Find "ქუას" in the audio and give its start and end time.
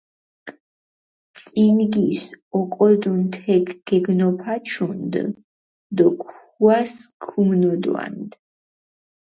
6.21-6.93